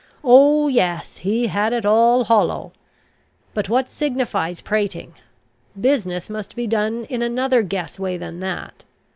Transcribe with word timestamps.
Oh, 0.23 0.67
yes, 0.67 1.17
he 1.17 1.45
had 1.45 1.73
it 1.73 1.85
all 1.85 2.23
hollow! 2.23 2.71
But 3.53 3.69
what 3.69 3.87
signifies 3.87 4.59
prating? 4.59 5.13
Business 5.79 6.27
must 6.27 6.55
be 6.55 6.65
done 6.65 7.03
in 7.03 7.21
another 7.21 7.61
guess 7.61 7.99
way 7.99 8.17
than 8.17 8.39
that. 8.39 8.83